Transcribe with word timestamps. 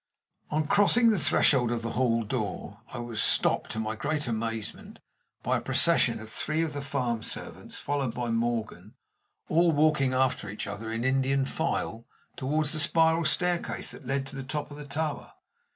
On 0.49 0.65
crossing 0.65 1.11
the 1.11 1.19
threshold 1.19 1.69
of 1.71 1.83
the 1.83 1.91
hall 1.91 2.23
door 2.23 2.79
I 2.91 2.97
was 2.97 3.21
stopped, 3.21 3.69
to 3.73 3.79
my 3.79 3.95
great 3.95 4.27
amazement, 4.27 4.97
by 5.43 5.57
a 5.57 5.61
procession 5.61 6.19
of 6.19 6.27
three 6.27 6.63
of 6.63 6.73
the 6.73 6.81
farm 6.81 7.21
servants, 7.21 7.77
followed 7.77 8.15
by 8.15 8.31
Morgan, 8.31 8.95
all 9.47 9.71
walking 9.71 10.11
after 10.11 10.49
each 10.49 10.65
other, 10.65 10.91
in 10.91 11.03
Indian 11.03 11.45
file, 11.45 12.07
toward 12.35 12.65
the 12.69 12.79
spiral 12.79 13.25
staircase 13.25 13.91
that 13.91 14.07
led 14.07 14.25
to 14.25 14.35
the 14.35 14.41
top 14.41 14.71
of 14.71 14.77
the 14.77 14.85
tower. 14.87 15.33